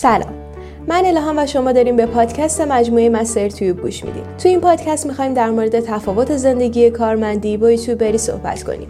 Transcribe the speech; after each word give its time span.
سلام. 0.00 0.34
من 0.88 1.04
الهام 1.04 1.38
و 1.38 1.46
شما 1.46 1.72
داریم 1.72 1.96
به 1.96 2.06
پادکست 2.06 2.60
مجموعه 2.60 3.08
مستر 3.08 3.48
تیوب 3.48 3.80
گوش 3.80 4.04
میدیم. 4.04 4.22
تو 4.42 4.48
این 4.48 4.60
پادکست 4.60 5.06
می‌خوایم 5.06 5.34
در 5.34 5.50
مورد 5.50 5.80
تفاوت 5.80 6.36
زندگی 6.36 6.90
کارمندی 6.90 7.56
با 7.56 7.70
یوتیوبری 7.70 8.18
صحبت 8.18 8.62
کنیم. 8.62 8.88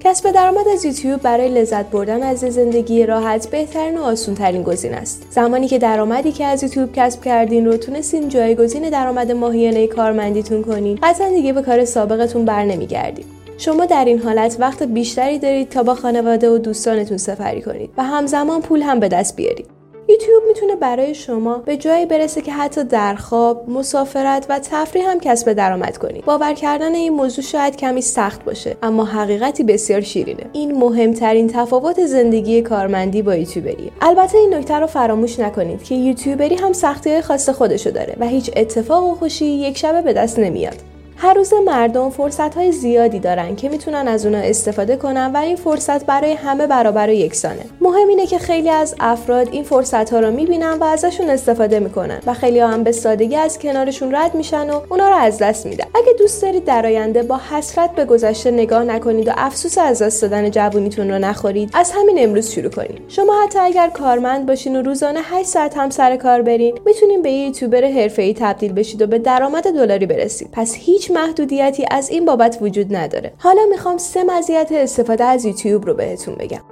کسب 0.00 0.30
درآمد 0.30 0.68
از 0.72 0.84
یوتیوب 0.84 1.22
برای 1.22 1.48
لذت 1.48 1.90
بردن 1.90 2.22
از 2.22 2.38
زندگی 2.38 3.06
راحت 3.06 3.48
بهترین 3.50 3.98
و 3.98 4.02
آسونترین 4.02 4.62
گزینه 4.62 4.96
است. 4.96 5.26
زمانی 5.30 5.68
که 5.68 5.78
درآمدی 5.78 6.32
که 6.32 6.44
از 6.44 6.62
یوتیوب 6.62 6.92
کسب 6.92 7.22
کردین 7.22 7.66
رو 7.66 7.76
تونستین 7.76 8.28
جایگزین 8.28 8.90
درآمد 8.90 9.32
ماهیانه 9.32 9.86
کارمندیتون 9.86 10.62
کنین 10.62 10.98
قطعا 11.02 11.28
دیگه 11.28 11.52
به 11.52 11.62
کار 11.62 11.84
سابقتون 11.84 12.44
بر 12.44 12.64
نمیگردید 12.64 13.35
شما 13.58 13.86
در 13.86 14.04
این 14.04 14.18
حالت 14.18 14.56
وقت 14.60 14.82
بیشتری 14.82 15.38
دارید 15.38 15.68
تا 15.68 15.82
با 15.82 15.94
خانواده 15.94 16.50
و 16.50 16.58
دوستانتون 16.58 17.16
سفری 17.16 17.62
کنید 17.62 17.90
و 17.96 18.02
همزمان 18.02 18.62
پول 18.62 18.82
هم 18.82 19.00
به 19.00 19.08
دست 19.08 19.36
بیارید 19.36 19.66
یوتیوب 20.08 20.42
می‌تونه 20.48 20.76
برای 20.76 21.14
شما 21.14 21.58
به 21.58 21.76
جایی 21.76 22.06
برسه 22.06 22.40
که 22.40 22.52
حتی 22.52 22.84
در 22.84 23.14
خواب، 23.14 23.70
مسافرت 23.70 24.46
و 24.48 24.58
تفریح 24.58 25.10
هم 25.10 25.20
کسب 25.20 25.52
درآمد 25.52 25.98
کنید. 25.98 26.24
باور 26.24 26.52
کردن 26.52 26.94
این 26.94 27.12
موضوع 27.12 27.44
شاید 27.44 27.76
کمی 27.76 28.00
سخت 28.00 28.44
باشه، 28.44 28.76
اما 28.82 29.04
حقیقتی 29.04 29.62
بسیار 29.62 30.00
شیرینه. 30.00 30.42
این 30.52 30.78
مهمترین 30.78 31.48
تفاوت 31.48 32.06
زندگی 32.06 32.62
کارمندی 32.62 33.22
با 33.22 33.36
یوتیوبریه. 33.36 33.90
البته 34.00 34.38
این 34.38 34.54
نکته 34.54 34.74
رو 34.74 34.86
فراموش 34.86 35.38
نکنید 35.38 35.82
که 35.82 35.94
یوتیوبری 35.94 36.54
هم 36.54 36.72
سختی 36.72 37.20
خاص 37.20 37.48
خودشو 37.48 37.90
داره 37.90 38.16
و 38.20 38.26
هیچ 38.26 38.50
اتفاق 38.56 39.04
و 39.04 39.14
خوشی 39.14 39.46
یک 39.46 39.78
شبه 39.78 40.02
به 40.02 40.12
دست 40.12 40.38
نمیاد. 40.38 40.76
هر 41.26 41.34
روز 41.34 41.52
مردم 41.66 42.10
فرصت 42.10 42.54
های 42.54 42.72
زیادی 42.72 43.18
دارن 43.18 43.56
که 43.56 43.68
می‌تونن 43.68 44.08
از 44.08 44.26
اونا 44.26 44.38
استفاده 44.38 44.96
کنن 44.96 45.30
و 45.34 45.36
این 45.36 45.56
فرصت 45.56 46.06
برای 46.06 46.32
همه 46.32 46.66
برابر 46.66 47.08
و 47.08 47.12
یکسانه. 47.12 47.64
مهم 47.80 48.08
اینه 48.08 48.26
که 48.26 48.38
خیلی 48.38 48.70
از 48.70 48.94
افراد 49.00 49.48
این 49.52 49.64
فرصت 49.64 50.12
ها 50.12 50.20
رو 50.20 50.30
می‌بینن 50.30 50.72
و 50.80 50.84
ازشون 50.84 51.30
استفاده 51.30 51.80
می‌کنن 51.80 52.20
و 52.26 52.34
خیلی 52.34 52.60
ها 52.60 52.68
هم 52.68 52.82
به 52.82 52.92
سادگی 52.92 53.36
از 53.36 53.58
کنارشون 53.58 54.14
رد 54.14 54.34
میشن 54.34 54.70
و 54.70 54.80
اونا 54.90 55.08
رو 55.08 55.14
از 55.14 55.38
دست 55.38 55.66
میدن. 55.66 55.84
اگه 55.94 56.12
دوست 56.18 56.42
دارید 56.42 56.64
در 56.64 56.86
آینده 56.86 57.22
با 57.22 57.40
حسرت 57.50 57.90
به 57.90 58.04
گذشته 58.04 58.50
نگاه 58.50 58.84
نکنید 58.84 59.28
و 59.28 59.32
افسوس 59.36 59.78
از 59.78 60.02
دست 60.02 60.22
دادن 60.22 60.50
جوونیتون 60.50 61.10
رو 61.10 61.18
نخورید 61.18 61.70
از 61.74 61.92
همین 61.94 62.16
امروز 62.18 62.50
شروع 62.50 62.70
کنید 62.70 63.00
شما 63.08 63.42
حتی 63.44 63.58
اگر 63.58 63.88
کارمند 63.88 64.46
باشین 64.46 64.76
و 64.76 64.82
روزانه 64.82 65.20
8 65.22 65.48
ساعت 65.48 65.76
هم 65.76 65.90
سر 65.90 66.16
کار 66.16 66.42
برین 66.42 66.78
می‌تونین 66.86 67.22
به 67.22 67.30
یه 67.30 67.46
یوتیوبر 67.46 67.84
حرفه‌ای 67.84 68.34
تبدیل 68.34 68.72
بشید 68.72 69.02
و 69.02 69.06
به 69.06 69.18
درآمد 69.18 69.64
دلاری 69.64 70.06
برسید. 70.06 70.48
پس 70.52 70.74
هیچ 70.74 71.15
محدودیتی 71.16 71.84
از 71.90 72.10
این 72.10 72.24
بابت 72.24 72.58
وجود 72.60 72.96
نداره. 72.96 73.32
حالا 73.38 73.62
می‌خوام 73.70 73.98
سه 73.98 74.24
مزیت 74.24 74.68
استفاده 74.72 75.24
از 75.24 75.44
یوتیوب 75.44 75.86
رو 75.86 75.94
بهتون 75.94 76.34
بگم. 76.34 76.62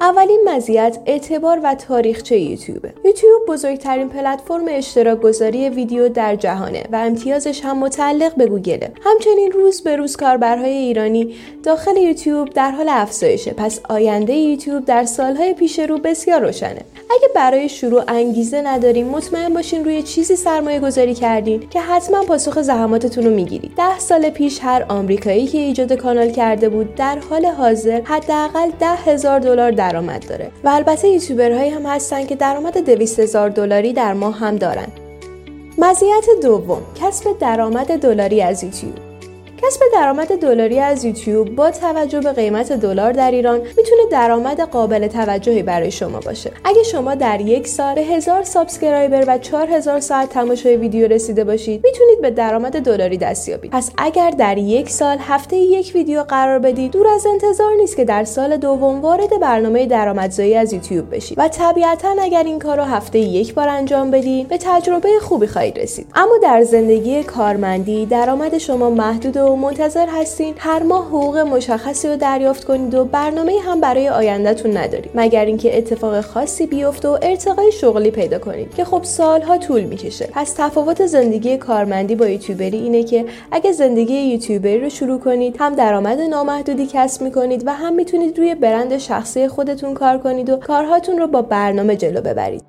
اولین 0.00 0.40
مزیت 0.46 0.98
اعتبار 1.06 1.60
و 1.64 1.74
تاریخچه 1.74 2.38
یوتیوب 2.38 2.86
یوتیوب 3.04 3.42
بزرگترین 3.48 4.08
پلتفرم 4.08 4.64
اشتراک 4.68 5.20
گذاری 5.20 5.68
ویدیو 5.68 6.08
در 6.08 6.36
جهانه 6.36 6.84
و 6.92 6.96
امتیازش 6.96 7.60
هم 7.64 7.78
متعلق 7.78 8.34
به 8.34 8.46
گوگله 8.46 8.92
همچنین 9.02 9.52
روز 9.52 9.82
به 9.82 9.96
روز 9.96 10.16
کاربرهای 10.16 10.72
ایرانی 10.72 11.34
داخل 11.62 11.96
یوتیوب 11.96 12.50
در 12.50 12.70
حال 12.70 12.88
افزایشه. 12.88 13.50
پس 13.50 13.80
آینده 13.88 14.32
یوتیوب 14.32 14.84
در 14.84 15.04
سالهای 15.04 15.54
پیش 15.54 15.78
رو 15.78 15.98
بسیار 15.98 16.40
روشنه. 16.40 16.80
اگه 17.10 17.28
برای 17.34 17.68
شروع 17.68 18.02
انگیزه 18.08 18.62
نداریم 18.62 19.06
مطمئن 19.06 19.54
باشین 19.54 19.84
روی 19.84 20.02
چیزی 20.02 20.36
سرمایه 20.36 20.80
گذاری 20.80 21.14
کردین 21.14 21.68
که 21.68 21.80
حتما 21.80 22.22
پاسخ 22.22 22.62
زحماتتون 22.62 23.24
رو 23.24 23.30
می‌گیرید. 23.30 23.72
ده 23.76 23.98
سال 23.98 24.30
پیش 24.30 24.58
هر 24.62 24.84
آمریکایی 24.88 25.46
که 25.46 25.58
ایجاد 25.58 25.92
کانال 25.92 26.30
کرده 26.30 26.68
بود 26.68 26.94
در 26.94 27.18
حال 27.30 27.46
حاضر 27.46 28.00
حداقل 28.04 28.70
ده 28.80 28.86
هزار 28.86 29.40
دلار 29.40 29.70
درآمد 29.70 30.28
داره 30.28 30.50
و 30.64 30.68
البته 30.68 31.08
یوتیوبرهایی 31.08 31.70
هم 31.70 31.86
هستن 31.86 32.26
که 32.26 32.36
درآمد 32.36 32.78
دویست 32.78 33.20
هزار 33.20 33.48
دلاری 33.48 33.92
در 33.92 34.12
ماه 34.12 34.38
هم 34.38 34.56
دارن. 34.56 34.88
مزیت 35.78 36.26
دوم 36.42 36.82
کسب 37.02 37.38
درآمد 37.38 37.96
دلاری 37.98 38.42
از 38.42 38.64
یوتیوب. 38.64 39.05
کسب 39.62 39.80
درآمد 39.92 40.40
دلاری 40.40 40.78
از 40.80 41.04
یوتیوب 41.04 41.54
با 41.54 41.70
توجه 41.70 42.20
به 42.20 42.32
قیمت 42.32 42.72
دلار 42.72 43.12
در 43.12 43.30
ایران 43.30 43.58
می‌تونه 43.58 44.02
درآمد 44.10 44.60
قابل 44.60 45.06
توجهی 45.08 45.62
برای 45.62 45.90
شما 45.90 46.20
باشه. 46.20 46.52
اگه 46.64 46.82
شما 46.82 47.14
در 47.14 47.40
یک 47.40 47.68
سال 47.68 47.98
هزار 47.98 48.42
subscriber 48.42 49.24
و 49.28 49.38
4000 49.38 50.00
ساعت 50.00 50.28
تماشای 50.28 50.76
ویدیو 50.76 51.08
رسیده 51.08 51.44
باشید 51.44 51.84
می‌تونید 51.84 52.20
به 52.20 52.30
درآمد 52.30 52.80
دلاری 52.80 53.18
دست 53.18 53.48
یابید. 53.48 53.70
پس 53.70 53.90
اگر 53.98 54.30
در 54.30 54.58
یک 54.58 54.90
سال 54.90 55.16
هفته 55.20 55.56
یک 55.56 55.92
ویدیو 55.94 56.22
قرار 56.22 56.58
بدید 56.58 56.92
دور 56.92 57.06
از 57.08 57.26
انتظار 57.26 57.72
نیست 57.80 57.96
که 57.96 58.04
در 58.04 58.24
سال 58.24 58.56
دوم 58.56 59.00
وارد 59.00 59.40
برنامه 59.40 59.86
درآمدزایی 59.86 60.54
از 60.54 60.72
یوتیوب 60.72 61.14
بشید. 61.14 61.38
و 61.38 61.48
طبیعتا 61.48 62.08
اگر 62.20 62.42
این 62.42 62.58
کار 62.58 62.76
رو 62.76 62.82
هفته 62.82 63.18
یک 63.18 63.54
بار 63.54 63.68
انجام 63.68 64.10
بدید 64.10 64.48
به 64.48 64.58
تجربه 64.60 65.08
خوبی 65.20 65.46
خواهید 65.46 65.78
رسید. 65.78 66.06
اما 66.14 66.38
در 66.42 66.62
زندگی 66.62 67.22
کارمندی 67.22 68.06
درآمد 68.06 68.58
شما 68.58 68.90
محدود 68.90 69.45
منتظر 69.54 70.06
هستین 70.08 70.54
هر 70.58 70.82
ماه 70.82 71.06
حقوق 71.06 71.38
مشخصی 71.38 72.08
رو 72.08 72.16
دریافت 72.16 72.64
کنید 72.64 72.94
و 72.94 73.04
برنامه 73.04 73.52
هم 73.64 73.80
برای 73.80 74.08
آیندهتون 74.08 74.76
ندارید 74.76 75.10
مگر 75.14 75.44
اینکه 75.44 75.78
اتفاق 75.78 76.20
خاصی 76.20 76.66
بیفته 76.66 77.08
و 77.08 77.18
ارتقای 77.22 77.72
شغلی 77.72 78.10
پیدا 78.10 78.38
کنید 78.38 78.74
که 78.74 78.84
خب 78.84 79.02
سالها 79.02 79.58
طول 79.58 79.82
می‌کشه. 79.82 80.28
پس 80.32 80.54
تفاوت 80.56 81.06
زندگی 81.06 81.56
کارمندی 81.56 82.14
با 82.14 82.26
یوتیوبری 82.26 82.78
اینه 82.78 83.02
که 83.02 83.24
اگه 83.50 83.72
زندگی 83.72 84.14
یوتیوبری 84.14 84.80
رو 84.80 84.88
شروع 84.88 85.20
کنید 85.20 85.56
هم 85.58 85.74
درآمد 85.74 86.20
نامحدودی 86.20 86.86
کسب 86.92 87.22
می‌کنید 87.22 87.66
و 87.66 87.72
هم 87.72 87.94
می‌تونید 87.94 88.38
روی 88.38 88.54
برند 88.54 88.98
شخصی 88.98 89.48
خودتون 89.48 89.94
کار 89.94 90.18
کنید 90.18 90.50
و 90.50 90.56
کارهاتون 90.56 91.18
رو 91.18 91.26
با 91.26 91.42
برنامه 91.42 91.96
جلو 91.96 92.20
ببرید. 92.20 92.62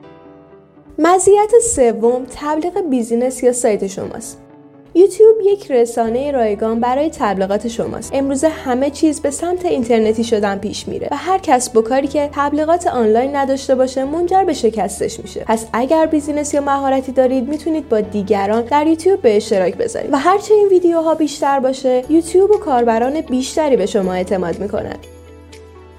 مزیت 1.00 1.52
سوم 1.76 2.26
تبلیغ 2.36 2.82
business 2.90 3.44
یا 3.44 3.54
سایت 3.54 3.88
شماست. 3.88 4.47
یوتیوب 4.96 5.36
یک 5.46 5.72
رسانه 5.72 6.31
رایگان 6.31 6.80
برای 6.80 7.09
تبلیغات 7.09 7.68
شماست. 7.68 8.12
امروزه 8.14 8.50
همه 8.50 8.90
چیز 8.90 9.22
به 9.22 9.31
سمت 9.31 9.66
اینترنتی 9.66 10.24
شدن 10.24 10.58
پیش 10.58 10.88
میره 10.88 11.08
و 11.12 11.16
هر 11.16 11.38
کسب 11.38 11.78
و 11.78 11.81
کاری 11.81 12.08
که 12.08 12.30
تبلیغات 12.34 12.88
آنلاین 12.88 13.36
نداشته 13.36 13.75
باشه 13.75 14.06
منجر 14.06 14.44
به 14.44 14.53
شکستش 14.53 15.20
میشه. 15.20 15.44
پس 15.48 15.66
اگر 15.74 16.06
business 16.06 16.53
یا 16.53 16.62
مهارتی 16.62 17.12
دارید 17.12 17.50
می‌تونید 17.50 17.90
با 17.90 18.02
دیگران 18.02 18.62
در 18.62 18.88
یوتیوب 18.88 19.22
به 19.22 19.36
اشتراک 19.36 19.75
بذارید. 19.75 20.14
و 20.14 20.18
هرچه 20.18 20.53
این 20.53 20.68
ویدیوها 20.68 21.16
بیشتر 21.16 21.59
باشه 21.59 22.04
یوتیوب 22.09 22.52
و 22.52 22.58
کاربران 22.58 23.22
بیشتری 23.22 23.78
به 23.78 23.86
شما 23.86 24.14
اعتماد 24.14 24.59
می‌کنند 24.59 25.17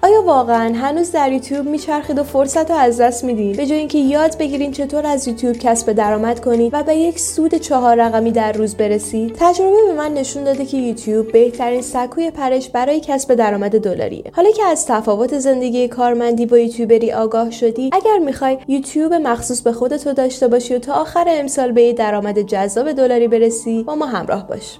آیا 0.03 0.22
واقعا 0.22 0.75
هنوز 0.75 1.12
در 1.12 1.32
یوتیوب 1.32 1.66
میچرخید 1.66 2.19
و 2.19 2.22
فرصت 2.22 2.70
رو 2.70 2.76
از 2.76 3.00
دست 3.00 3.25
میدین؟ 3.25 3.56
به 3.56 3.66
جای 3.66 3.78
اینکه 3.78 3.98
یاد 3.98 4.38
بگیرین 4.38 4.72
چطور 4.72 5.06
از 5.06 5.28
یوتیوب 5.28 5.56
کسب 5.56 5.92
درآمد 5.92 6.41
کنید 6.41 6.75
و 6.75 6.82
به 6.82 6.94
یک 6.94 7.19
سود 7.19 7.54
چهار 7.54 7.97
رقمی 7.97 8.32
در 8.32 8.53
روز 8.53 8.75
برسید؟ 8.75 9.37
تجربه 9.38 9.76
به 9.87 9.94
من 9.94 10.14
نشون 10.14 10.44
داده 10.44 10.64
که 10.64 10.76
یوتیوب 10.76 11.32
بهترین 11.32 11.82
سکوی 11.82 12.31
پرش 12.31 12.69
برای 12.69 13.00
کسب 13.00 13.34
درآمد 13.34 13.81
دلاریه. 13.81 14.25
حالا 14.32 14.50
که 14.50 14.64
از 14.64 14.87
تفاوت 14.87 15.38
زندگی 15.38 15.88
کارمندی 15.88 16.47
با 16.47 16.58
یوتیوبری 16.58 17.12
آگاه 17.12 17.50
شدی 17.50 17.91
اگر 17.92 18.19
می‌خوای 18.19 18.58
یوتیوب 18.69 19.14
مخصوص 19.14 19.62
به 19.62 19.72
خودت 19.72 20.08
داشته 20.08 20.48
باشی 20.48 20.75
و 20.75 20.78
تا 20.78 20.92
آخر 20.92 21.25
امسال 21.28 21.72
به 21.72 21.92
درآمد 21.92 22.38
جذاب 22.38 22.92
دلاری 22.92 23.28
برسی 23.28 23.82
با 23.82 23.94
ما 23.94 24.06
همراه 24.06 24.47
باش. 24.47 24.78